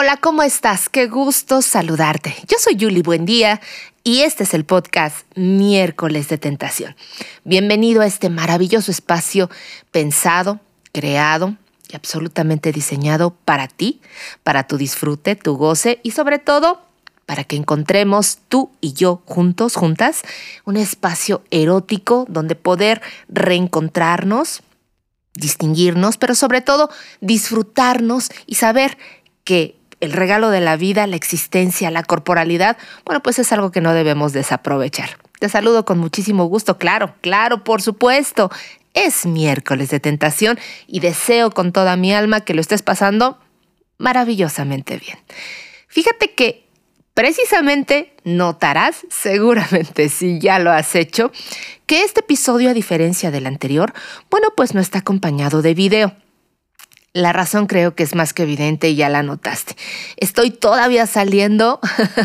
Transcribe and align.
Hola, 0.00 0.16
¿cómo 0.16 0.44
estás? 0.44 0.88
Qué 0.88 1.08
gusto 1.08 1.60
saludarte. 1.60 2.32
Yo 2.46 2.56
soy 2.60 2.76
Julie 2.78 3.02
Buendía 3.02 3.60
y 4.04 4.20
este 4.20 4.44
es 4.44 4.54
el 4.54 4.64
podcast 4.64 5.26
Miércoles 5.34 6.28
de 6.28 6.38
Tentación. 6.38 6.94
Bienvenido 7.42 8.02
a 8.02 8.06
este 8.06 8.30
maravilloso 8.30 8.92
espacio 8.92 9.50
pensado, 9.90 10.60
creado 10.92 11.56
y 11.90 11.96
absolutamente 11.96 12.70
diseñado 12.70 13.34
para 13.44 13.66
ti, 13.66 14.00
para 14.44 14.68
tu 14.68 14.76
disfrute, 14.76 15.34
tu 15.34 15.56
goce 15.56 15.98
y 16.04 16.12
sobre 16.12 16.38
todo 16.38 16.80
para 17.26 17.42
que 17.42 17.56
encontremos 17.56 18.38
tú 18.48 18.70
y 18.80 18.92
yo 18.92 19.22
juntos, 19.24 19.74
juntas, 19.74 20.22
un 20.64 20.76
espacio 20.76 21.42
erótico 21.50 22.24
donde 22.28 22.54
poder 22.54 23.02
reencontrarnos, 23.28 24.62
distinguirnos, 25.34 26.18
pero 26.18 26.36
sobre 26.36 26.60
todo 26.60 26.88
disfrutarnos 27.20 28.30
y 28.46 28.54
saber 28.54 28.96
que 29.42 29.77
el 30.00 30.12
regalo 30.12 30.50
de 30.50 30.60
la 30.60 30.76
vida, 30.76 31.06
la 31.06 31.16
existencia, 31.16 31.90
la 31.90 32.02
corporalidad, 32.02 32.76
bueno, 33.04 33.22
pues 33.22 33.38
es 33.38 33.52
algo 33.52 33.70
que 33.70 33.80
no 33.80 33.94
debemos 33.94 34.32
desaprovechar. 34.32 35.18
Te 35.38 35.48
saludo 35.48 35.84
con 35.84 35.98
muchísimo 35.98 36.44
gusto, 36.46 36.78
claro, 36.78 37.14
claro, 37.20 37.64
por 37.64 37.82
supuesto. 37.82 38.50
Es 38.94 39.26
miércoles 39.26 39.90
de 39.90 40.00
tentación 40.00 40.58
y 40.86 41.00
deseo 41.00 41.50
con 41.50 41.72
toda 41.72 41.96
mi 41.96 42.12
alma 42.12 42.40
que 42.40 42.54
lo 42.54 42.60
estés 42.60 42.82
pasando 42.82 43.38
maravillosamente 43.98 44.96
bien. 44.98 45.18
Fíjate 45.88 46.32
que 46.32 46.66
precisamente 47.14 48.14
notarás, 48.24 49.06
seguramente 49.10 50.08
si 50.08 50.38
ya 50.38 50.58
lo 50.58 50.70
has 50.70 50.94
hecho, 50.94 51.32
que 51.86 52.02
este 52.02 52.20
episodio, 52.20 52.70
a 52.70 52.74
diferencia 52.74 53.30
del 53.30 53.46
anterior, 53.46 53.92
bueno, 54.30 54.48
pues 54.56 54.74
no 54.74 54.80
está 54.80 55.00
acompañado 55.00 55.62
de 55.62 55.74
video. 55.74 56.14
La 57.14 57.32
razón 57.32 57.66
creo 57.66 57.94
que 57.94 58.02
es 58.02 58.14
más 58.14 58.34
que 58.34 58.42
evidente 58.42 58.90
y 58.90 58.94
ya 58.94 59.08
la 59.08 59.22
notaste. 59.22 59.76
Estoy 60.18 60.50
todavía 60.50 61.06
saliendo 61.06 61.80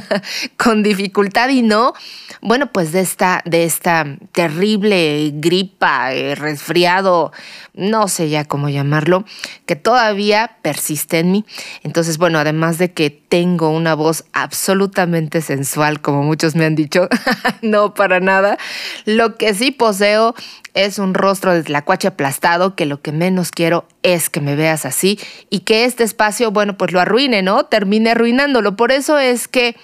con 0.57 0.83
dificultad 0.83 1.47
y 1.49 1.61
no, 1.61 1.93
bueno, 2.41 2.71
pues 2.71 2.91
de 2.91 2.99
esta, 2.99 3.41
de 3.45 3.63
esta 3.63 4.05
terrible 4.33 5.31
gripa, 5.35 6.13
eh, 6.13 6.35
resfriado, 6.35 7.31
no 7.73 8.09
sé 8.09 8.29
ya 8.29 8.43
cómo 8.43 8.67
llamarlo, 8.67 9.23
que 9.65 9.77
todavía 9.77 10.57
persiste 10.61 11.19
en 11.19 11.31
mí. 11.31 11.45
Entonces, 11.83 12.17
bueno, 12.17 12.37
además 12.37 12.77
de 12.77 12.91
que 12.91 13.22
tengo 13.33 13.69
una 13.71 13.95
voz 13.95 14.25
absolutamente 14.31 15.41
sensual, 15.41 16.01
como 16.01 16.21
muchos 16.21 16.53
me 16.55 16.65
han 16.65 16.75
dicho, 16.75 17.09
no 17.63 17.95
para 17.95 18.19
nada, 18.19 18.59
lo 19.05 19.37
que 19.37 19.55
sí 19.55 19.71
poseo 19.71 20.35
es 20.75 20.99
un 20.99 21.15
rostro 21.15 21.51
de 21.51 21.63
tlacuache 21.63 22.09
aplastado 22.09 22.75
que 22.75 22.85
lo 22.85 23.01
que 23.01 23.11
menos 23.11 23.49
quiero 23.49 23.87
es 24.03 24.29
que 24.29 24.39
me 24.39 24.55
veas 24.55 24.85
así 24.85 25.19
y 25.49 25.61
que 25.61 25.85
este 25.85 26.03
espacio, 26.03 26.51
bueno, 26.51 26.77
pues 26.77 26.91
lo 26.91 26.99
arruine, 26.99 27.41
¿no? 27.41 27.65
Termine 27.65 28.11
arruinándolo. 28.11 28.75
Por 28.75 28.91
eso 28.91 29.17
es 29.17 29.47
que, 29.47 29.75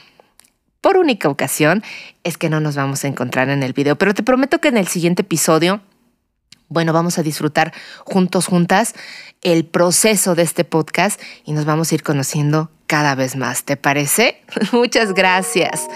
por 0.79 0.97
única 0.97 1.27
ocasión, 1.27 1.81
es 2.23 2.37
que 2.37 2.51
no 2.51 2.59
nos 2.59 2.75
vamos 2.75 3.03
a 3.03 3.07
encontrar 3.07 3.49
en 3.49 3.63
el 3.63 3.73
video. 3.73 3.95
Pero 3.95 4.13
te 4.13 4.21
prometo 4.21 4.61
que 4.61 4.67
en 4.67 4.77
el 4.77 4.87
siguiente 4.87 5.23
episodio, 5.23 5.81
bueno, 6.69 6.93
vamos 6.93 7.17
a 7.17 7.23
disfrutar 7.23 7.73
juntos, 8.05 8.45
juntas, 8.45 8.93
el 9.41 9.65
proceso 9.65 10.35
de 10.35 10.43
este 10.43 10.63
podcast 10.63 11.19
y 11.45 11.53
nos 11.53 11.65
vamos 11.65 11.91
a 11.91 11.95
ir 11.95 12.03
conociendo 12.03 12.69
cada 12.87 13.15
vez 13.15 13.35
más. 13.35 13.63
¿Te 13.63 13.75
parece? 13.75 14.41
Muchas 14.71 15.13
gracias. 15.13 15.87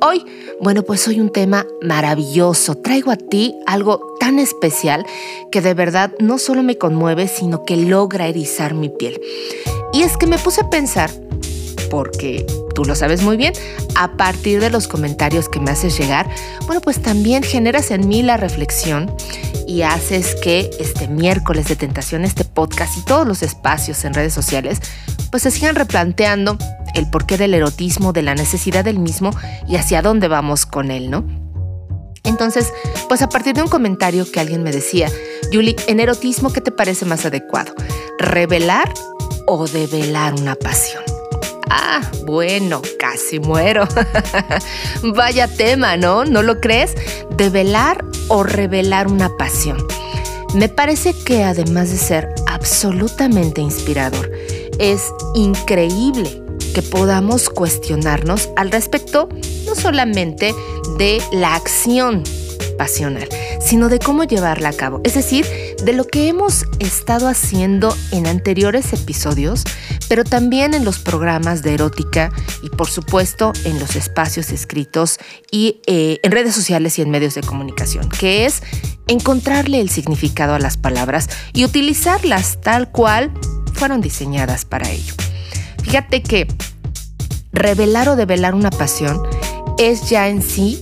Hoy, 0.00 0.24
bueno, 0.60 0.82
pues 0.82 1.06
hoy 1.08 1.20
un 1.20 1.30
tema 1.30 1.66
maravilloso. 1.82 2.76
Traigo 2.76 3.10
a 3.10 3.16
ti 3.16 3.56
algo 3.66 4.16
tan 4.20 4.38
especial 4.38 5.04
que 5.50 5.60
de 5.60 5.74
verdad 5.74 6.12
no 6.20 6.38
solo 6.38 6.62
me 6.62 6.78
conmueve, 6.78 7.28
sino 7.28 7.64
que 7.64 7.76
logra 7.76 8.28
erizar 8.28 8.74
mi 8.74 8.88
piel. 8.88 9.20
Y 9.92 10.02
es 10.02 10.16
que 10.16 10.26
me 10.26 10.38
puse 10.38 10.60
a 10.60 10.70
pensar, 10.70 11.10
porque 11.90 12.46
tú 12.74 12.84
lo 12.84 12.94
sabes 12.94 13.22
muy 13.22 13.36
bien, 13.36 13.52
a 13.96 14.16
partir 14.16 14.60
de 14.60 14.70
los 14.70 14.88
comentarios 14.88 15.48
que 15.48 15.60
me 15.60 15.70
haces 15.70 15.98
llegar, 15.98 16.28
bueno, 16.66 16.80
pues 16.80 17.00
también 17.00 17.42
generas 17.42 17.90
en 17.90 18.08
mí 18.08 18.22
la 18.22 18.36
reflexión 18.36 19.14
y 19.66 19.82
haces 19.82 20.34
que 20.36 20.70
este 20.78 21.08
miércoles 21.08 21.68
de 21.68 21.76
tentación, 21.76 22.24
este 22.24 22.44
podcast 22.44 22.96
y 22.96 23.02
todos 23.02 23.26
los 23.26 23.42
espacios 23.42 24.04
en 24.04 24.14
redes 24.14 24.32
sociales, 24.32 24.80
pues 25.30 25.42
se 25.42 25.50
sigan 25.50 25.74
replanteando 25.74 26.56
el 26.94 27.08
porqué 27.10 27.36
del 27.36 27.54
erotismo, 27.54 28.12
de 28.12 28.22
la 28.22 28.34
necesidad 28.34 28.84
del 28.84 28.98
mismo 28.98 29.30
y 29.66 29.76
hacia 29.76 30.02
dónde 30.02 30.28
vamos 30.28 30.66
con 30.66 30.90
él, 30.90 31.10
¿no? 31.10 31.24
Entonces, 32.24 32.72
pues 33.08 33.22
a 33.22 33.28
partir 33.28 33.54
de 33.54 33.62
un 33.62 33.68
comentario 33.68 34.30
que 34.30 34.40
alguien 34.40 34.62
me 34.62 34.70
decía, 34.70 35.08
Julie, 35.52 35.76
en 35.86 36.00
erotismo, 36.00 36.52
¿qué 36.52 36.60
te 36.60 36.70
parece 36.70 37.04
más 37.04 37.24
adecuado? 37.24 37.74
¿Revelar 38.18 38.92
o 39.46 39.66
develar 39.66 40.34
una 40.34 40.54
pasión? 40.54 41.07
Ah, 41.70 42.00
bueno, 42.24 42.82
casi 42.98 43.40
muero. 43.40 43.86
Vaya 45.14 45.48
tema, 45.48 45.96
¿no? 45.96 46.24
¿No 46.24 46.42
lo 46.42 46.60
crees? 46.60 46.94
¿Develar 47.36 48.04
o 48.28 48.42
revelar 48.42 49.08
una 49.08 49.36
pasión? 49.36 49.78
Me 50.54 50.68
parece 50.68 51.12
que 51.12 51.44
además 51.44 51.90
de 51.90 51.98
ser 51.98 52.28
absolutamente 52.46 53.60
inspirador, 53.60 54.30
es 54.78 55.12
increíble 55.34 56.42
que 56.74 56.82
podamos 56.82 57.50
cuestionarnos 57.50 58.48
al 58.56 58.70
respecto 58.70 59.28
no 59.66 59.74
solamente 59.74 60.54
de 60.96 61.20
la 61.32 61.54
acción 61.54 62.22
pasional, 62.78 63.28
sino 63.60 63.88
de 63.88 63.98
cómo 63.98 64.24
llevarla 64.24 64.70
a 64.70 64.72
cabo. 64.72 65.00
Es 65.04 65.14
decir, 65.14 65.44
de 65.84 65.92
lo 65.92 66.06
que 66.06 66.28
hemos 66.28 66.64
estado 66.78 67.28
haciendo 67.28 67.94
en 68.12 68.26
anteriores 68.26 68.92
episodios, 68.92 69.64
pero 70.08 70.24
también 70.24 70.74
en 70.74 70.84
los 70.84 70.98
programas 70.98 71.62
de 71.62 71.74
erótica 71.74 72.32
y 72.62 72.70
por 72.70 72.88
supuesto 72.88 73.52
en 73.64 73.78
los 73.78 73.96
espacios 73.96 74.50
escritos 74.50 75.18
y 75.50 75.80
eh, 75.86 76.18
en 76.22 76.32
redes 76.32 76.54
sociales 76.54 76.98
y 76.98 77.02
en 77.02 77.10
medios 77.10 77.34
de 77.34 77.42
comunicación, 77.42 78.08
que 78.08 78.46
es 78.46 78.62
encontrarle 79.06 79.80
el 79.80 79.90
significado 79.90 80.54
a 80.54 80.58
las 80.58 80.76
palabras 80.76 81.28
y 81.52 81.64
utilizarlas 81.64 82.60
tal 82.60 82.90
cual 82.90 83.32
fueron 83.74 84.00
diseñadas 84.00 84.64
para 84.64 84.90
ello. 84.90 85.14
Fíjate 85.82 86.22
que 86.22 86.48
revelar 87.52 88.08
o 88.08 88.16
develar 88.16 88.54
una 88.54 88.70
pasión 88.70 89.22
es 89.78 90.10
ya 90.10 90.28
en 90.28 90.42
sí 90.42 90.80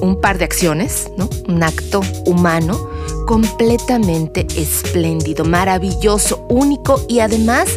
un 0.00 0.20
par 0.20 0.38
de 0.38 0.44
acciones, 0.44 1.10
¿no? 1.16 1.28
Un 1.48 1.62
acto 1.62 2.00
humano 2.26 2.90
completamente 3.26 4.46
espléndido, 4.56 5.44
maravilloso, 5.44 6.46
único 6.50 7.04
y 7.08 7.20
además 7.20 7.68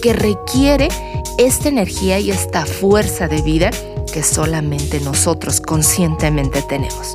que 0.00 0.12
requiere 0.12 0.88
esta 1.38 1.68
energía 1.68 2.18
y 2.18 2.30
esta 2.30 2.66
fuerza 2.66 3.28
de 3.28 3.42
vida 3.42 3.70
que 4.12 4.22
solamente 4.22 5.00
nosotros 5.00 5.60
conscientemente 5.60 6.62
tenemos. 6.62 7.12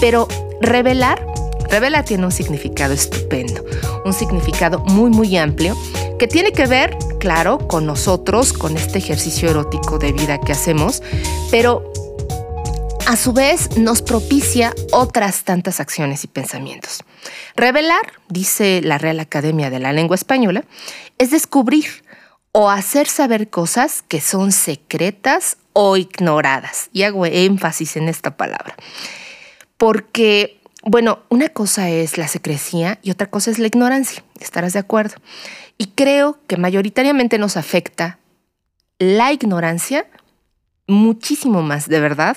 Pero 0.00 0.26
revelar, 0.60 1.24
revelar 1.68 2.04
tiene 2.04 2.24
un 2.26 2.32
significado 2.32 2.92
estupendo, 2.92 3.64
un 4.04 4.12
significado 4.12 4.80
muy 4.80 5.10
muy 5.10 5.36
amplio 5.36 5.76
que 6.18 6.26
tiene 6.26 6.52
que 6.52 6.66
ver, 6.66 6.96
claro, 7.18 7.58
con 7.58 7.86
nosotros, 7.86 8.52
con 8.52 8.76
este 8.76 8.98
ejercicio 8.98 9.48
erótico 9.48 9.98
de 9.98 10.12
vida 10.12 10.38
que 10.38 10.52
hacemos, 10.52 11.02
pero 11.50 11.90
a 13.06 13.16
su 13.16 13.32
vez 13.32 13.76
nos 13.76 14.02
propicia 14.02 14.74
otras 14.92 15.44
tantas 15.44 15.80
acciones 15.80 16.22
y 16.24 16.28
pensamientos. 16.28 17.02
Revelar, 17.56 18.12
dice 18.28 18.80
la 18.84 18.98
Real 18.98 19.18
Academia 19.18 19.70
de 19.70 19.78
la 19.78 19.92
Lengua 19.92 20.14
Española, 20.14 20.64
es 21.18 21.30
descubrir 21.30 21.86
o 22.52 22.70
hacer 22.70 23.06
saber 23.06 23.48
cosas 23.48 24.02
que 24.06 24.20
son 24.20 24.52
secretas 24.52 25.56
o 25.72 25.96
ignoradas. 25.96 26.88
Y 26.92 27.04
hago 27.04 27.26
énfasis 27.26 27.96
en 27.96 28.08
esta 28.08 28.36
palabra. 28.36 28.74
Porque, 29.76 30.60
bueno, 30.82 31.20
una 31.28 31.48
cosa 31.48 31.88
es 31.88 32.18
la 32.18 32.28
secrecía 32.28 32.98
y 33.02 33.10
otra 33.10 33.28
cosa 33.28 33.50
es 33.50 33.58
la 33.58 33.68
ignorancia. 33.68 34.24
¿Estarás 34.40 34.72
de 34.72 34.80
acuerdo? 34.80 35.16
Y 35.78 35.88
creo 35.88 36.38
que 36.46 36.56
mayoritariamente 36.56 37.38
nos 37.38 37.56
afecta 37.56 38.18
la 38.98 39.32
ignorancia 39.32 40.06
muchísimo 40.86 41.62
más, 41.62 41.88
de 41.88 42.00
verdad, 42.00 42.36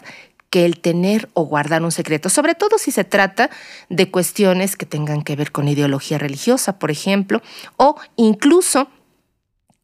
que 0.50 0.66
el 0.66 0.80
tener 0.80 1.30
o 1.34 1.46
guardar 1.46 1.82
un 1.82 1.92
secreto, 1.92 2.30
sobre 2.30 2.54
todo 2.54 2.78
si 2.78 2.92
se 2.92 3.04
trata 3.04 3.50
de 3.90 4.12
cuestiones 4.12 4.78
que 4.78 4.86
tengan 4.86 5.24
que 5.24 5.36
ver 5.36 5.52
con 5.52 5.68
ideología 5.68 6.20
religiosa, 6.20 6.78
por 6.78 6.92
ejemplo, 6.92 7.42
o 7.76 7.96
incluso 8.16 8.88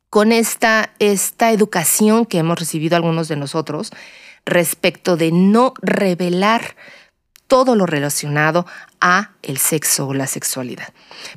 con 0.10 0.32
esta, 0.32 0.92
esta 1.00 1.52
educación 1.52 2.26
que 2.26 2.40
hemos 2.40 2.60
recibido 2.60 2.96
algunos 2.96 3.28
de 3.28 3.36
nosotros 3.36 3.92
respecto 4.46 5.18
de 5.18 5.32
no 5.32 5.74
revelar 5.82 6.76
todo 7.48 7.76
lo 7.76 7.86
relacionado 7.86 8.66
a 9.02 9.32
el 9.42 9.58
sexo 9.58 10.08
o 10.08 10.14
la 10.14 10.28
sexualidad. 10.28 10.90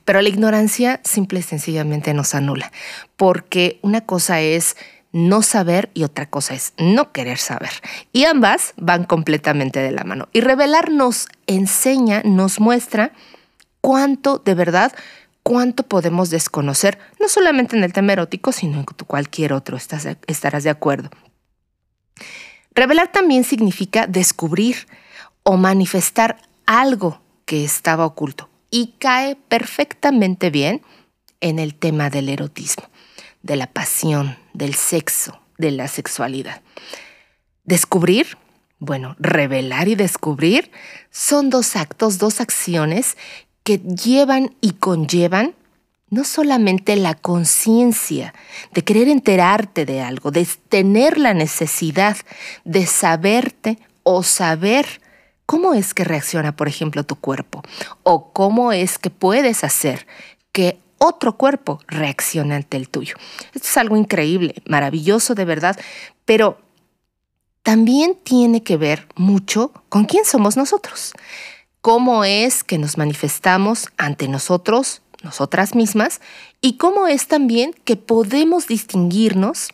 Pero 0.05 0.21
la 0.21 0.29
ignorancia 0.29 1.01
simple 1.05 1.41
y 1.41 1.43
sencillamente 1.43 2.13
nos 2.15 2.35
anula, 2.35 2.71
porque 3.17 3.79
una 3.83 4.03
cosa 4.03 4.41
es 4.41 4.77
no 5.13 5.43
saber 5.43 5.91
y 5.95 6.05
otra 6.05 6.29
cosa 6.29 6.55
es 6.55 6.75
no 6.79 7.13
querer 7.13 7.39
saber. 7.39 7.71
Y 8.13 8.25
ambas 8.25 8.75
van 8.77 9.05
completamente 9.05 9.81
de 9.81 9.91
la 9.91 10.05
mano. 10.05 10.29
Y 10.33 10.41
revelar 10.41 10.91
nos 10.91 11.29
enseña, 11.47 12.23
nos 12.25 12.61
muestra 12.61 13.13
cuánto 13.81 14.39
de 14.39 14.55
verdad 14.55 14.93
cuánto 15.43 15.83
podemos 15.83 16.31
desconocer, 16.31 16.99
no 17.21 17.29
solamente 17.29 17.77
en 17.77 17.85
el 17.85 17.93
tema 17.93 18.13
erótico, 18.13 18.53
sino 18.53 18.79
en 18.79 18.85
cualquier 18.85 19.53
otro, 19.53 19.77
estarás 19.77 20.65
de 20.65 20.71
acuerdo. 20.71 21.11
Revelar 22.75 23.13
también 23.13 23.45
significa 23.45 24.07
descubrir 24.07 24.87
o 25.43 25.57
manifestar 25.57 26.39
algo 26.67 27.21
que 27.45 27.65
estaba 27.65 28.07
oculto 28.07 28.49
y 28.71 28.95
cae 28.99 29.37
perfectamente 29.37 30.51
bien 30.51 30.83
en 31.41 31.59
el 31.59 31.75
tema 31.75 32.09
del 32.09 32.29
erotismo, 32.29 32.85
de 33.43 33.57
la 33.57 33.67
pasión, 33.67 34.39
del 34.55 34.75
sexo, 34.75 35.41
de 35.59 35.73
la 35.73 35.89
sexualidad. 35.89 36.63
Descubrir, 37.65 38.39
bueno, 38.79 39.17
revelar 39.19 39.89
y 39.89 39.95
descubrir 39.95 40.71
son 41.11 41.51
dos 41.51 41.77
actos, 41.77 42.19
dos 42.19 42.41
acciones 42.41 43.17
que 43.63 43.79
llevan 43.79 44.55
y 44.61 44.73
conllevan 44.73 45.55
no 46.11 46.25
solamente 46.25 46.95
la 46.97 47.15
conciencia 47.15 48.35
de 48.73 48.85
querer 48.85 49.09
enterarte 49.09 49.87
de 49.87 50.03
algo, 50.03 50.31
de 50.31 50.47
tener 50.69 51.17
la 51.19 51.33
necesidad 51.33 52.19
de 52.65 52.85
saberte 52.85 53.79
o 54.03 54.23
saber 54.23 55.01
cómo 55.47 55.73
es 55.73 55.95
que 55.95 56.05
reacciona, 56.05 56.55
por 56.55 56.69
ejemplo, 56.69 57.05
tu 57.05 57.17
cuerpo, 57.17 57.63
o 58.03 58.33
cómo 58.33 58.73
es 58.73 58.99
que 58.99 59.09
puedes 59.09 59.65
hacer 59.65 60.07
que 60.53 60.79
otro 60.99 61.37
cuerpo 61.37 61.81
reaccione 61.89 62.55
ante 62.55 62.77
el 62.77 62.91
tuyo. 62.91 63.17
Esto 63.55 63.69
es 63.69 63.77
algo 63.79 63.97
increíble, 63.97 64.55
maravilloso 64.67 65.35
de 65.35 65.47
verdad, 65.47 65.81
pero 66.25 66.59
también 67.63 68.19
tiene 68.23 68.63
que 68.63 68.77
ver 68.77 69.09
mucho 69.15 69.73
con 69.89 70.05
quién 70.05 70.25
somos 70.25 70.57
nosotros, 70.57 71.13
cómo 71.83 72.25
es 72.25 72.65
que 72.65 72.79
nos 72.79 72.97
manifestamos 72.97 73.89
ante 73.99 74.29
nosotros 74.29 75.03
nosotras 75.23 75.75
mismas 75.75 76.21
y 76.61 76.77
cómo 76.77 77.07
es 77.07 77.29
también 77.29 77.75
que 77.85 77.97
podemos 77.97 78.67
distinguirnos 78.67 79.69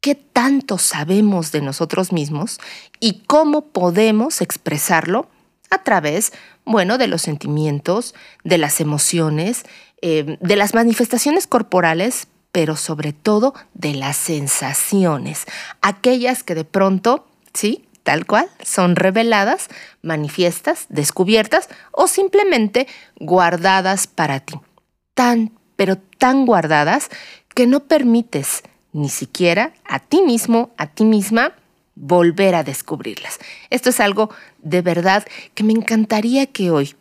qué 0.00 0.14
tanto 0.14 0.78
sabemos 0.78 1.52
de 1.52 1.60
nosotros 1.62 2.12
mismos 2.12 2.58
y 3.00 3.24
cómo 3.26 3.66
podemos 3.66 4.40
expresarlo 4.40 5.28
a 5.70 5.82
través, 5.82 6.32
bueno, 6.64 6.98
de 6.98 7.08
los 7.08 7.22
sentimientos, 7.22 8.14
de 8.44 8.58
las 8.58 8.80
emociones, 8.80 9.64
eh, 10.00 10.38
de 10.40 10.56
las 10.56 10.74
manifestaciones 10.74 11.46
corporales, 11.46 12.28
pero 12.52 12.76
sobre 12.76 13.12
todo 13.12 13.54
de 13.74 13.94
las 13.94 14.16
sensaciones, 14.16 15.44
aquellas 15.82 16.42
que 16.42 16.54
de 16.54 16.64
pronto, 16.64 17.26
¿sí? 17.52 17.85
Tal 18.06 18.24
cual, 18.24 18.48
son 18.62 18.94
reveladas, 18.94 19.66
manifiestas, 20.00 20.86
descubiertas 20.88 21.68
o 21.90 22.06
simplemente 22.06 22.86
guardadas 23.18 24.06
para 24.06 24.38
ti. 24.38 24.54
Tan, 25.14 25.50
pero 25.74 25.98
tan 25.98 26.46
guardadas 26.46 27.08
que 27.52 27.66
no 27.66 27.80
permites 27.80 28.62
ni 28.92 29.08
siquiera 29.08 29.72
a 29.84 29.98
ti 29.98 30.22
mismo, 30.22 30.70
a 30.76 30.86
ti 30.86 31.04
misma, 31.04 31.54
volver 31.96 32.54
a 32.54 32.62
descubrirlas. 32.62 33.40
Esto 33.70 33.90
es 33.90 33.98
algo 33.98 34.30
de 34.58 34.82
verdad 34.82 35.26
que 35.54 35.64
me 35.64 35.72
encantaría 35.72 36.46
que 36.46 36.70
hoy, 36.70 36.94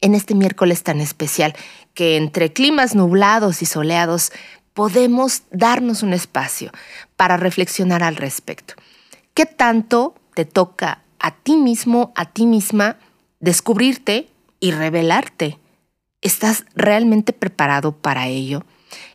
en 0.00 0.14
este 0.14 0.36
miércoles 0.36 0.84
tan 0.84 1.00
especial, 1.00 1.56
que 1.94 2.16
entre 2.16 2.52
climas 2.52 2.94
nublados 2.94 3.60
y 3.60 3.66
soleados, 3.66 4.30
podemos 4.72 5.42
darnos 5.50 6.04
un 6.04 6.12
espacio 6.12 6.70
para 7.16 7.36
reflexionar 7.36 8.04
al 8.04 8.14
respecto. 8.14 8.74
¿Qué 9.34 9.46
tanto 9.46 10.14
te 10.34 10.44
toca 10.44 11.02
a 11.18 11.34
ti 11.36 11.56
mismo, 11.56 12.12
a 12.16 12.26
ti 12.26 12.46
misma, 12.46 12.98
descubrirte 13.38 14.28
y 14.58 14.72
revelarte? 14.72 15.58
¿Estás 16.20 16.64
realmente 16.74 17.32
preparado 17.32 17.92
para 17.92 18.26
ello? 18.26 18.64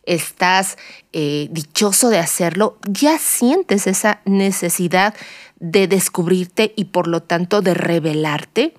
¿Estás 0.04 0.78
eh, 1.14 1.48
dichoso 1.52 2.10
de 2.10 2.20
hacerlo? 2.20 2.78
¿Ya 2.88 3.18
sientes 3.20 3.88
esa 3.88 4.22
necesidad 4.26 5.14
de 5.58 5.88
descubrirte 5.88 6.74
y 6.76 6.86
por 6.86 7.08
lo 7.08 7.22
tanto 7.22 7.62
de 7.62 7.74
revelarte? 7.74 8.74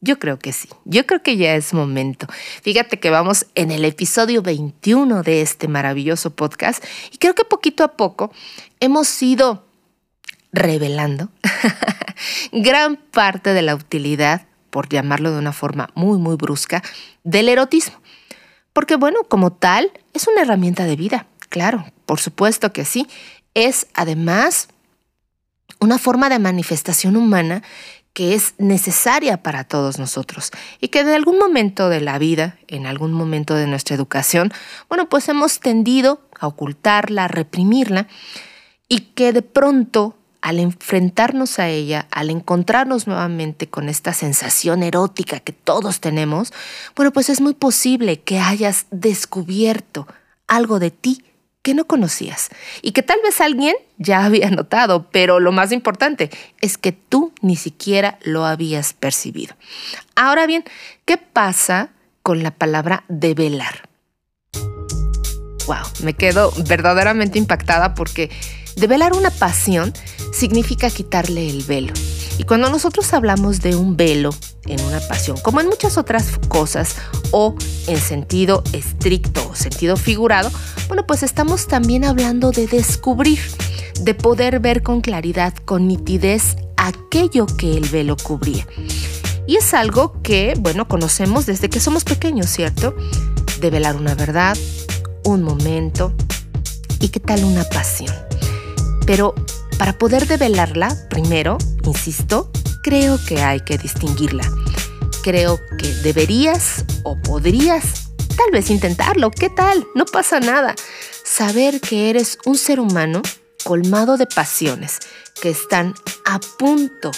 Yo 0.00 0.18
creo 0.18 0.38
que 0.38 0.52
sí, 0.52 0.68
yo 0.84 1.06
creo 1.06 1.22
que 1.22 1.36
ya 1.36 1.54
es 1.54 1.72
momento. 1.72 2.26
Fíjate 2.62 3.00
que 3.00 3.08
vamos 3.08 3.46
en 3.54 3.70
el 3.70 3.84
episodio 3.86 4.42
21 4.42 5.22
de 5.22 5.40
este 5.40 5.66
maravilloso 5.66 6.30
podcast 6.30 6.84
y 7.10 7.16
creo 7.16 7.34
que 7.34 7.44
poquito 7.44 7.84
a 7.84 7.96
poco 7.96 8.30
hemos 8.80 9.22
ido 9.22 9.64
revelando 10.54 11.30
gran 12.52 12.96
parte 12.96 13.52
de 13.52 13.62
la 13.62 13.74
utilidad, 13.74 14.46
por 14.70 14.88
llamarlo 14.88 15.32
de 15.32 15.38
una 15.38 15.52
forma 15.52 15.90
muy, 15.94 16.18
muy 16.18 16.36
brusca, 16.36 16.82
del 17.22 17.48
erotismo. 17.48 18.00
Porque 18.72 18.96
bueno, 18.96 19.20
como 19.28 19.52
tal, 19.52 19.92
es 20.14 20.26
una 20.26 20.42
herramienta 20.42 20.84
de 20.84 20.96
vida, 20.96 21.26
claro, 21.48 21.84
por 22.06 22.20
supuesto 22.20 22.72
que 22.72 22.84
sí. 22.84 23.06
Es 23.54 23.86
además 23.94 24.68
una 25.80 25.98
forma 25.98 26.28
de 26.28 26.38
manifestación 26.38 27.16
humana 27.16 27.62
que 28.12 28.34
es 28.34 28.54
necesaria 28.58 29.42
para 29.42 29.64
todos 29.64 29.98
nosotros 29.98 30.52
y 30.80 30.88
que 30.88 31.02
de 31.04 31.14
algún 31.14 31.36
momento 31.36 31.88
de 31.88 32.00
la 32.00 32.18
vida, 32.18 32.58
en 32.68 32.86
algún 32.86 33.12
momento 33.12 33.54
de 33.54 33.66
nuestra 33.66 33.96
educación, 33.96 34.52
bueno, 34.88 35.08
pues 35.08 35.28
hemos 35.28 35.58
tendido 35.58 36.20
a 36.38 36.46
ocultarla, 36.46 37.24
a 37.24 37.28
reprimirla 37.28 38.06
y 38.88 39.00
que 39.00 39.32
de 39.32 39.42
pronto 39.42 40.16
al 40.44 40.60
enfrentarnos 40.60 41.58
a 41.58 41.70
ella, 41.70 42.06
al 42.10 42.28
encontrarnos 42.28 43.06
nuevamente 43.06 43.66
con 43.66 43.88
esta 43.88 44.12
sensación 44.12 44.82
erótica 44.82 45.40
que 45.40 45.54
todos 45.54 46.00
tenemos, 46.00 46.52
bueno, 46.94 47.14
pues 47.14 47.30
es 47.30 47.40
muy 47.40 47.54
posible 47.54 48.20
que 48.20 48.38
hayas 48.38 48.84
descubierto 48.90 50.06
algo 50.46 50.80
de 50.80 50.90
ti 50.90 51.24
que 51.62 51.72
no 51.72 51.86
conocías 51.86 52.50
y 52.82 52.92
que 52.92 53.02
tal 53.02 53.20
vez 53.24 53.40
alguien 53.40 53.74
ya 53.96 54.26
había 54.26 54.50
notado, 54.50 55.08
pero 55.10 55.40
lo 55.40 55.50
más 55.50 55.72
importante 55.72 56.28
es 56.60 56.76
que 56.76 56.92
tú 56.92 57.32
ni 57.40 57.56
siquiera 57.56 58.18
lo 58.22 58.44
habías 58.44 58.92
percibido. 58.92 59.56
Ahora 60.14 60.46
bien, 60.46 60.62
¿qué 61.06 61.16
pasa 61.16 61.88
con 62.22 62.42
la 62.42 62.50
palabra 62.50 63.04
develar? 63.08 63.88
Wow, 65.66 65.86
me 66.02 66.12
quedo 66.12 66.52
verdaderamente 66.68 67.38
impactada 67.38 67.94
porque 67.94 68.28
Develar 68.76 69.12
una 69.12 69.30
pasión 69.30 69.92
significa 70.32 70.90
quitarle 70.90 71.48
el 71.48 71.62
velo. 71.62 71.92
Y 72.38 72.44
cuando 72.44 72.68
nosotros 72.68 73.12
hablamos 73.12 73.60
de 73.60 73.76
un 73.76 73.96
velo 73.96 74.30
en 74.66 74.80
una 74.80 75.00
pasión, 75.00 75.36
como 75.38 75.60
en 75.60 75.68
muchas 75.68 75.96
otras 75.96 76.38
cosas, 76.48 76.96
o 77.30 77.54
en 77.86 77.98
sentido 77.98 78.64
estricto 78.72 79.48
o 79.50 79.54
sentido 79.54 79.96
figurado, 79.96 80.50
bueno, 80.88 81.06
pues 81.06 81.22
estamos 81.22 81.68
también 81.68 82.04
hablando 82.04 82.50
de 82.50 82.66
descubrir, 82.66 83.38
de 84.00 84.14
poder 84.14 84.58
ver 84.58 84.82
con 84.82 85.00
claridad, 85.00 85.54
con 85.64 85.86
nitidez, 85.86 86.56
aquello 86.76 87.46
que 87.46 87.76
el 87.76 87.88
velo 87.88 88.16
cubría. 88.16 88.66
Y 89.46 89.56
es 89.56 89.74
algo 89.74 90.20
que, 90.22 90.54
bueno, 90.58 90.88
conocemos 90.88 91.46
desde 91.46 91.68
que 91.68 91.78
somos 91.78 92.02
pequeños, 92.02 92.48
¿cierto? 92.48 92.96
Develar 93.60 93.94
una 93.96 94.14
verdad, 94.14 94.56
un 95.24 95.42
momento 95.42 96.12
y 97.00 97.08
qué 97.08 97.20
tal 97.20 97.44
una 97.44 97.64
pasión. 97.64 98.14
Pero 99.06 99.34
para 99.78 99.98
poder 99.98 100.26
develarla, 100.26 100.96
primero, 101.10 101.58
insisto, 101.84 102.50
creo 102.82 103.18
que 103.26 103.42
hay 103.42 103.60
que 103.60 103.78
distinguirla. 103.78 104.50
Creo 105.22 105.58
que 105.78 105.92
deberías 106.02 106.84
o 107.02 107.16
podrías 107.16 108.10
tal 108.36 108.50
vez 108.52 108.70
intentarlo. 108.70 109.30
¿Qué 109.30 109.50
tal? 109.50 109.86
No 109.94 110.04
pasa 110.04 110.40
nada. 110.40 110.74
Saber 111.24 111.80
que 111.80 112.10
eres 112.10 112.38
un 112.44 112.56
ser 112.56 112.80
humano 112.80 113.22
colmado 113.64 114.16
de 114.16 114.26
pasiones 114.26 114.98
que 115.40 115.50
están 115.50 115.94
a 116.26 116.38
punto 116.58 117.10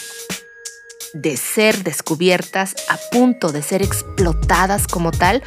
de 1.12 1.37
ser 1.37 1.83
descubiertas, 1.83 2.75
a 2.88 2.99
punto 3.11 3.52
de 3.52 3.62
ser 3.62 3.83
explotadas 3.83 4.87
como 4.87 5.11
tal, 5.11 5.43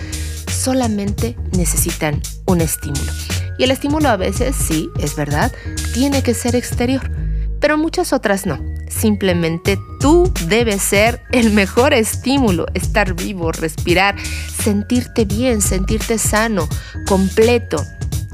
solamente 0.51 1.37
necesitan 1.51 2.21
un 2.45 2.61
estímulo. 2.61 3.11
Y 3.59 3.65
el 3.65 3.71
estímulo 3.71 4.07
a 4.07 4.15
veces, 4.15 4.55
sí, 4.55 4.89
es 4.99 5.17
verdad, 5.17 5.51
tiene 5.93 6.23
que 6.23 6.33
ser 6.33 6.55
exterior, 6.55 7.11
pero 7.59 7.77
muchas 7.77 8.13
otras 8.13 8.45
no. 8.45 8.57
Simplemente 8.89 9.77
tú 9.99 10.31
debes 10.47 10.81
ser 10.81 11.21
el 11.33 11.51
mejor 11.51 11.93
estímulo, 11.93 12.67
estar 12.73 13.13
vivo, 13.15 13.51
respirar, 13.51 14.15
sentirte 14.63 15.25
bien, 15.25 15.61
sentirte 15.61 16.17
sano, 16.17 16.69
completo 17.05 17.85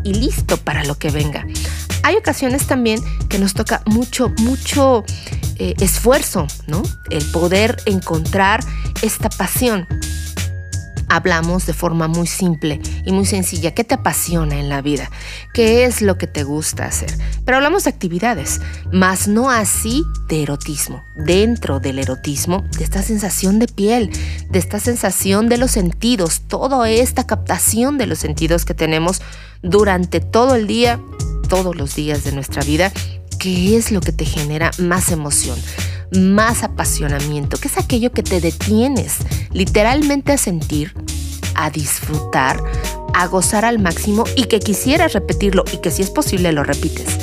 y 0.04 0.14
listo 0.14 0.58
para 0.58 0.84
lo 0.84 1.00
que 1.00 1.10
venga. 1.10 1.48
Hay 2.04 2.16
ocasiones 2.18 2.68
también 2.68 3.02
que 3.28 3.40
nos 3.40 3.56
toca 3.56 3.82
mucho, 3.88 4.32
mucho 4.42 5.04
eh, 5.58 5.74
esfuerzo, 5.80 6.46
¿no? 6.68 6.84
El 7.10 7.26
poder 7.32 7.78
encontrar 7.88 8.64
esta 9.02 9.30
pasión 9.30 9.88
hablamos 11.16 11.66
de 11.66 11.74
forma 11.74 12.08
muy 12.08 12.28
simple 12.28 12.82
y 13.06 13.12
muy 13.12 13.26
sencilla. 13.26 13.74
¿Qué 13.74 13.84
te 13.84 13.96
apasiona 13.96 14.60
en 14.60 14.70
la 14.70 14.82
vida? 14.82 15.10
¿Qué 15.54 15.86
es 15.86 16.02
lo 16.02 16.18
que 16.18 16.28
te 16.28 16.44
gusta 16.44 16.86
hacer? 16.86 17.12
Pero 17.46 17.58
hablamos 17.58 17.86
de 17.86 17.90
actividades, 17.90 18.62
más 18.92 19.28
no 19.28 19.50
así 19.50 20.04
de 20.28 20.44
erotismo. 20.44 21.04
Dentro 21.16 21.80
del 21.80 22.00
erotismo, 22.00 22.66
de 22.78 22.84
esta 22.84 23.02
sensación 23.02 23.60
de 23.60 23.68
piel, 23.68 24.12
de 24.50 24.60
esta 24.60 24.80
sensación 24.80 25.48
de 25.48 25.58
los 25.58 25.72
sentidos, 25.72 26.42
toda 26.48 26.90
esta 26.90 27.26
captación 27.26 27.98
de 27.98 28.08
los 28.08 28.20
sentidos 28.20 28.66
que 28.66 28.74
tenemos 28.74 29.22
durante 29.62 30.20
todo 30.20 30.56
el 30.56 30.68
día, 30.68 31.00
todos 31.50 31.76
los 31.76 31.96
días 31.96 32.24
de 32.24 32.34
nuestra 32.34 32.62
vida, 32.64 32.92
¿qué 33.40 33.78
es 33.78 33.92
lo 33.92 34.02
que 34.02 34.12
te 34.12 34.26
genera 34.26 34.72
más 34.80 35.12
emoción? 35.12 35.58
más 36.12 36.64
apasionamiento, 36.64 37.58
que 37.58 37.68
es 37.68 37.78
aquello 37.78 38.12
que 38.12 38.24
te 38.24 38.42
detienes 38.42 39.18
literalmente 39.56 40.34
a 40.34 40.38
sentir, 40.38 40.94
a 41.56 41.70
disfrutar, 41.70 42.62
a 43.14 43.26
gozar 43.28 43.64
al 43.64 43.80
máximo 43.80 44.26
y 44.36 44.44
que 44.44 44.60
quisieras 44.60 45.14
repetirlo 45.14 45.64
y 45.72 45.78
que 45.78 45.92
si 45.92 46.02
es 46.02 46.10
posible 46.10 46.52
lo 46.52 46.64
repites. 46.64 47.18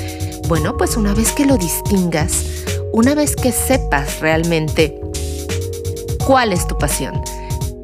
Bueno, 0.49 0.77
pues 0.79 0.97
una 0.97 1.15
vez 1.15 1.33
que 1.33 1.45
lo 1.45 1.59
distingas, 1.59 2.45
una 2.93 3.15
vez 3.15 3.37
que 3.37 3.53
sepas 3.53 4.21
realmente 4.21 4.99
cuál 6.27 6.55
es 6.55 6.67
tu 6.67 6.79
pasión, 6.79 7.23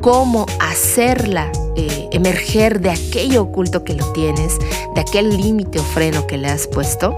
cómo 0.00 0.46
hacerla 0.60 1.52
eh, 1.76 2.08
emerger 2.12 2.80
de 2.80 2.90
aquello 2.90 3.42
oculto 3.42 3.84
que 3.84 3.94
lo 3.94 4.12
tienes, 4.12 4.58
de 4.94 5.00
aquel 5.00 5.36
límite 5.36 5.78
o 5.78 5.82
freno 5.82 6.26
que 6.26 6.38
le 6.38 6.48
has 6.48 6.66
puesto, 6.66 7.14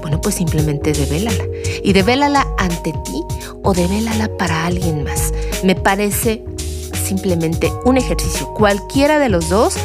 bueno, 0.00 0.20
pues 0.20 0.34
simplemente 0.34 0.92
devélala. 0.92 1.44
Y 1.84 1.92
devélala 1.92 2.46
ante 2.58 2.92
ti 2.92 3.22
o 3.62 3.72
devélala 3.72 4.28
para 4.36 4.66
alguien 4.66 5.04
más. 5.04 5.32
Me 5.62 5.76
parece 5.76 6.44
simplemente 7.02 7.70
un 7.84 7.98
ejercicio, 7.98 8.52
cualquiera 8.54 9.18
de 9.18 9.28
los 9.28 9.48
dos, 9.48 9.76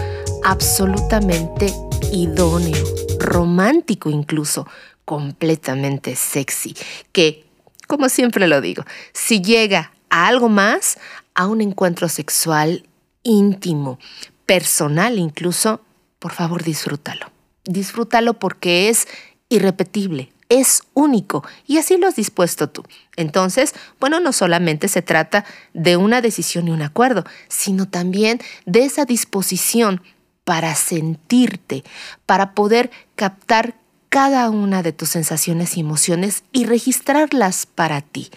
absolutamente 0.43 1.73
idóneo, 2.11 2.83
romántico 3.19 4.09
incluso, 4.09 4.67
completamente 5.05 6.15
sexy, 6.15 6.75
que, 7.11 7.45
como 7.87 8.09
siempre 8.09 8.47
lo 8.47 8.61
digo, 8.61 8.83
si 9.13 9.41
llega 9.41 9.91
a 10.09 10.27
algo 10.27 10.49
más, 10.49 10.97
a 11.33 11.47
un 11.47 11.61
encuentro 11.61 12.09
sexual 12.09 12.87
íntimo, 13.23 13.99
personal 14.45 15.17
incluso, 15.17 15.81
por 16.19 16.33
favor 16.33 16.63
disfrútalo. 16.63 17.31
Disfrútalo 17.65 18.33
porque 18.35 18.89
es 18.89 19.07
irrepetible, 19.49 20.31
es 20.49 20.83
único 20.93 21.43
y 21.65 21.77
así 21.77 21.97
lo 21.97 22.07
has 22.07 22.15
dispuesto 22.15 22.69
tú. 22.69 22.83
Entonces, 23.15 23.73
bueno, 23.99 24.19
no 24.19 24.33
solamente 24.33 24.87
se 24.87 25.01
trata 25.01 25.45
de 25.73 25.97
una 25.97 26.21
decisión 26.21 26.67
y 26.67 26.71
un 26.71 26.81
acuerdo, 26.81 27.23
sino 27.47 27.87
también 27.87 28.39
de 28.65 28.85
esa 28.85 29.05
disposición 29.05 30.01
para 30.43 30.75
sentirte, 30.75 31.83
para 32.25 32.53
poder 32.53 32.89
captar 33.15 33.75
cada 34.09 34.49
una 34.49 34.83
de 34.83 34.93
tus 34.93 35.09
sensaciones 35.09 35.75
y 35.75 35.81
emociones 35.81 36.43
y 36.53 36.65
registrarlas 36.65 37.65
para 37.65 38.01
ti, 38.01 38.29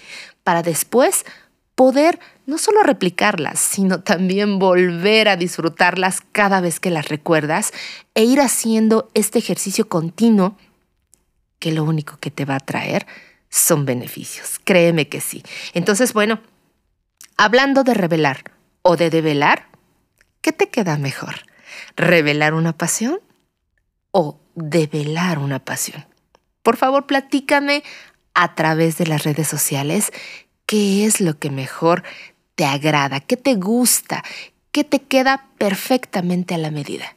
para 0.43 0.63
después 0.63 1.25
poder 1.77 2.19
no 2.47 2.59
solo 2.59 2.83
replicarlas, 2.83 3.61
sino 3.61 4.01
también 4.01 4.59
volver 4.59 5.29
a 5.29 5.37
disfrutarlas 5.37 6.21
cada 6.33 6.61
vez 6.61 6.81
que 6.81 6.91
las 6.91 7.09
recuerdas 7.09 7.73
e 8.15 8.25
ir 8.25 8.41
haciendo 8.41 9.09
este 9.15 9.39
ejercicio 9.39 9.89
continuo 9.89 10.57
que 11.61 11.71
lo 11.71 11.85
único 11.85 12.17
que 12.17 12.33
te 12.33 12.45
va 12.45 12.57
a 12.57 12.61
traer 12.61 13.07
son 13.49 13.85
beneficios. 13.85 14.59
Créeme 14.65 15.09
que 15.09 15.21
sí. 15.21 15.45
Entonces, 15.75 16.13
bueno, 16.13 16.41
hablando 17.37 17.85
de 17.85 17.95
revelar 17.95 18.43
o 18.83 18.97
de 18.97 19.11
develar, 19.11 19.69
¿qué 20.41 20.53
te 20.53 20.69
queda 20.69 20.97
mejor? 20.97 21.37
¿Revelar 21.97 22.55
una 22.55 22.73
pasión 22.73 23.21
o 24.11 24.41
develar 24.55 25.39
una 25.39 25.65
pasión? 25.65 26.05
Por 26.63 26.77
favor, 26.77 27.07
platícame 27.07 27.85
a 28.35 28.55
través 28.55 28.99
de 28.99 29.07
las 29.07 29.25
redes 29.25 29.47
sociales 29.47 30.13
qué 30.67 31.05
es 31.05 31.21
lo 31.21 31.39
que 31.39 31.51
mejor 31.51 32.05
te 32.55 32.65
agrada, 32.65 33.21
qué 33.21 33.37
te 33.37 33.55
gusta, 33.55 34.23
qué 34.73 34.85
te 34.85 35.01
queda 35.01 35.49
perfectamente 35.59 36.55
a 36.55 36.59
la 36.59 36.71
medida. 36.71 37.17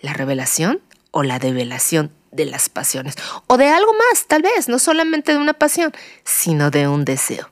¿La 0.00 0.12
revelación 0.12 0.80
o 1.10 1.22
la 1.22 1.38
develación 1.38 2.12
de 2.32 2.46
las 2.46 2.68
pasiones. 2.68 3.14
O 3.46 3.56
de 3.56 3.68
algo 3.68 3.92
más, 3.92 4.26
tal 4.26 4.42
vez, 4.42 4.68
no 4.68 4.78
solamente 4.78 5.32
de 5.32 5.38
una 5.38 5.52
pasión, 5.52 5.92
sino 6.24 6.70
de 6.70 6.88
un 6.88 7.04
deseo. 7.04 7.48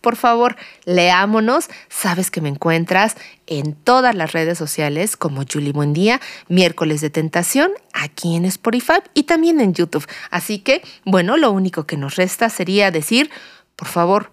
Por 0.00 0.16
favor, 0.16 0.56
leámonos. 0.84 1.68
Sabes 1.88 2.30
que 2.30 2.42
me 2.42 2.50
encuentras 2.50 3.16
en 3.46 3.74
todas 3.74 4.14
las 4.14 4.32
redes 4.32 4.58
sociales 4.58 5.16
como 5.16 5.44
Julie 5.50 5.72
Buendía, 5.72 6.20
miércoles 6.48 7.00
de 7.00 7.08
tentación, 7.08 7.72
aquí 7.94 8.36
en 8.36 8.44
Spotify 8.44 9.00
y 9.14 9.22
también 9.22 9.60
en 9.62 9.72
YouTube. 9.72 10.06
Así 10.30 10.58
que, 10.58 10.82
bueno, 11.06 11.38
lo 11.38 11.50
único 11.52 11.86
que 11.86 11.96
nos 11.96 12.16
resta 12.16 12.50
sería 12.50 12.90
decir, 12.90 13.30
por 13.76 13.88
favor, 13.88 14.30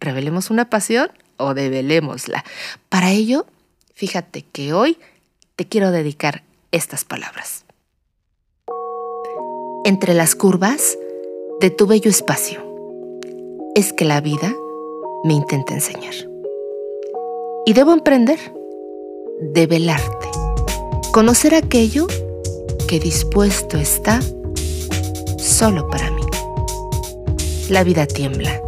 revelemos 0.00 0.50
una 0.50 0.68
pasión 0.68 1.12
o 1.36 1.54
develémosla. 1.54 2.44
Para 2.88 3.12
ello, 3.12 3.46
fíjate 3.94 4.42
que 4.42 4.72
hoy 4.72 4.98
te 5.54 5.68
quiero 5.68 5.92
dedicar 5.92 6.42
estas 6.72 7.04
palabras 7.04 7.63
entre 9.84 10.14
las 10.14 10.34
curvas 10.34 10.98
de 11.60 11.70
tu 11.70 11.86
bello 11.86 12.10
espacio. 12.10 12.60
Es 13.74 13.92
que 13.92 14.06
la 14.06 14.22
vida 14.22 14.54
me 15.24 15.34
intenta 15.34 15.74
enseñar. 15.74 16.14
Y 17.66 17.74
debo 17.74 17.92
emprender, 17.92 18.38
develarte, 19.52 20.28
conocer 21.12 21.54
aquello 21.54 22.06
que 22.88 22.98
dispuesto 22.98 23.76
está 23.76 24.20
solo 25.38 25.88
para 25.88 26.10
mí. 26.10 26.22
La 27.68 27.84
vida 27.84 28.06
tiembla, 28.06 28.60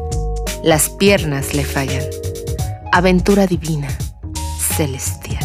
las 0.62 0.90
piernas 0.90 1.54
le 1.54 1.64
fallan. 1.64 2.04
Aventura 2.92 3.46
divina, 3.46 3.88
celestial. 4.76 5.44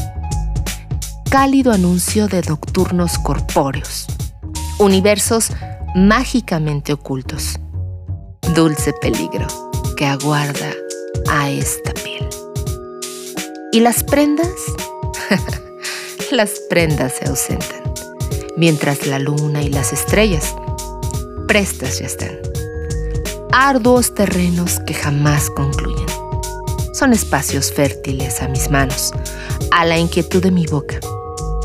Cálido 1.29 1.71
anuncio 1.71 2.27
de 2.27 2.41
nocturnos 2.41 3.17
corpóreos 3.19 4.10
universos 4.81 5.51
mágicamente 5.93 6.91
ocultos. 6.91 7.59
Dulce 8.55 8.93
peligro 8.93 9.45
que 9.95 10.07
aguarda 10.07 10.73
a 11.29 11.51
esta 11.51 11.93
piel. 11.93 12.27
¿Y 13.71 13.81
las 13.81 14.03
prendas? 14.03 14.49
las 16.31 16.49
prendas 16.67 17.13
se 17.13 17.29
ausentan, 17.29 17.83
mientras 18.57 19.05
la 19.05 19.19
luna 19.19 19.61
y 19.61 19.69
las 19.69 19.93
estrellas 19.93 20.55
prestas 21.47 21.99
ya 21.99 22.07
están. 22.07 22.39
Arduos 23.51 24.15
terrenos 24.15 24.79
que 24.79 24.95
jamás 24.95 25.51
concluyen. 25.51 26.07
Son 26.93 27.13
espacios 27.13 27.71
fértiles 27.71 28.41
a 28.41 28.47
mis 28.47 28.71
manos, 28.71 29.11
a 29.69 29.85
la 29.85 29.99
inquietud 29.99 30.41
de 30.41 30.49
mi 30.49 30.65
boca, 30.65 30.99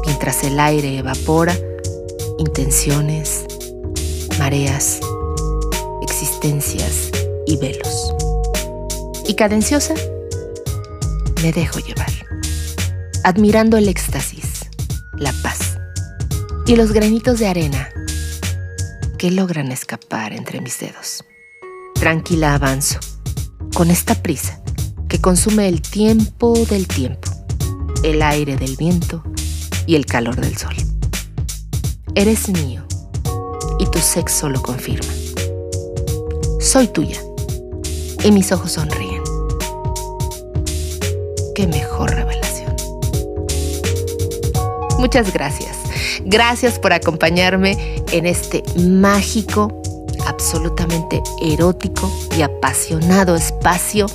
mientras 0.04 0.44
el 0.44 0.60
aire 0.60 0.98
evapora 0.98 1.56
intenciones, 2.38 3.44
mareas, 4.38 5.00
existencias 6.02 7.10
y 7.46 7.56
velos. 7.56 8.14
Y 9.26 9.34
cadenciosa, 9.34 9.94
me 11.42 11.52
dejo 11.52 11.78
llevar, 11.80 12.12
admirando 13.24 13.76
el 13.76 13.88
éxtasis, 13.88 14.66
la 15.18 15.32
paz 15.42 15.78
y 16.66 16.76
los 16.76 16.92
granitos 16.92 17.38
de 17.38 17.48
arena 17.48 17.88
que 19.18 19.30
logran 19.30 19.72
escapar 19.72 20.32
entre 20.32 20.60
mis 20.60 20.78
dedos. 20.78 21.24
Tranquila 21.94 22.54
avanzo, 22.54 22.98
con 23.74 23.90
esta 23.90 24.14
prisa 24.14 24.60
que 25.08 25.20
consume 25.20 25.68
el 25.68 25.80
tiempo 25.80 26.54
del 26.66 26.86
tiempo, 26.86 27.30
el 28.02 28.20
aire 28.22 28.56
del 28.56 28.76
viento 28.76 29.22
y 29.86 29.94
el 29.94 30.04
calor 30.04 30.36
del 30.36 30.56
sol. 30.56 30.74
Eres 32.18 32.48
mío 32.48 32.82
y 33.78 33.84
tu 33.90 33.98
sexo 33.98 34.48
lo 34.48 34.62
confirma. 34.62 35.12
Soy 36.58 36.88
tuya 36.88 37.20
y 38.24 38.30
mis 38.30 38.50
ojos 38.52 38.72
sonríen. 38.72 39.22
Qué 41.54 41.66
mejor 41.66 42.14
revelación. 42.14 42.74
Muchas 44.98 45.30
gracias. 45.30 45.76
Gracias 46.24 46.78
por 46.78 46.94
acompañarme 46.94 48.02
en 48.10 48.24
este 48.24 48.62
mágico, 48.78 49.82
absolutamente 50.24 51.22
erótico 51.42 52.10
y 52.34 52.40
apasionado 52.40 53.36
espacio 53.36 54.06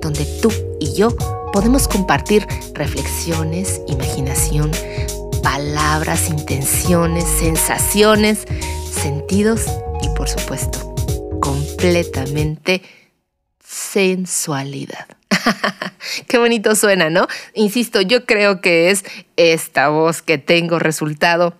donde 0.00 0.24
tú 0.40 0.50
y 0.80 0.94
yo 0.94 1.14
podemos 1.52 1.86
compartir 1.86 2.46
reflexiones, 2.72 3.82
imaginación, 3.88 4.70
palabras, 5.42 6.28
intenciones, 6.28 7.24
sensaciones, 7.24 8.46
sentidos 8.90 9.66
y 10.00 10.08
por 10.10 10.28
supuesto, 10.28 10.94
completamente 11.40 12.82
sensualidad. 13.64 15.06
Qué 16.28 16.38
bonito 16.38 16.74
suena, 16.74 17.10
¿no? 17.10 17.26
Insisto, 17.54 18.00
yo 18.00 18.24
creo 18.26 18.60
que 18.60 18.90
es 18.90 19.04
esta 19.36 19.88
voz 19.88 20.22
que 20.22 20.38
tengo 20.38 20.78
resultado 20.78 21.54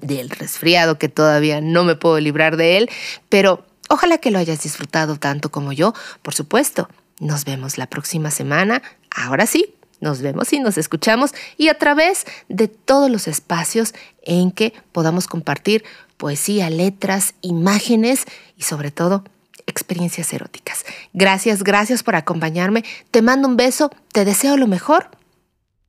del 0.00 0.30
resfriado 0.30 0.98
que 0.98 1.08
todavía 1.08 1.60
no 1.60 1.84
me 1.84 1.94
puedo 1.94 2.18
librar 2.20 2.56
de 2.56 2.76
él, 2.76 2.90
pero 3.28 3.64
ojalá 3.88 4.18
que 4.18 4.30
lo 4.30 4.38
hayas 4.38 4.62
disfrutado 4.62 5.16
tanto 5.16 5.50
como 5.50 5.72
yo, 5.72 5.94
por 6.22 6.34
supuesto. 6.34 6.88
Nos 7.18 7.44
vemos 7.46 7.78
la 7.78 7.86
próxima 7.86 8.30
semana. 8.30 8.82
Ahora 9.10 9.46
sí, 9.46 9.74
nos 10.00 10.22
vemos 10.22 10.52
y 10.52 10.60
nos 10.60 10.78
escuchamos 10.78 11.32
y 11.56 11.68
a 11.68 11.78
través 11.78 12.24
de 12.48 12.68
todos 12.68 13.10
los 13.10 13.28
espacios 13.28 13.94
en 14.22 14.50
que 14.50 14.72
podamos 14.92 15.26
compartir 15.26 15.84
poesía, 16.16 16.70
letras, 16.70 17.34
imágenes 17.40 18.24
y 18.56 18.62
sobre 18.62 18.90
todo 18.90 19.24
experiencias 19.66 20.32
eróticas. 20.32 20.84
Gracias, 21.12 21.62
gracias 21.62 22.02
por 22.02 22.16
acompañarme. 22.16 22.84
Te 23.10 23.22
mando 23.22 23.48
un 23.48 23.56
beso, 23.56 23.90
te 24.12 24.24
deseo 24.24 24.56
lo 24.56 24.66
mejor. 24.66 25.10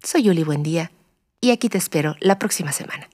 Soy 0.03 0.23
Yuli 0.23 0.43
Buen 0.43 0.63
Día 0.63 0.91
y 1.41 1.51
aquí 1.51 1.69
te 1.69 1.77
espero 1.77 2.15
la 2.19 2.39
próxima 2.39 2.71
semana. 2.71 3.07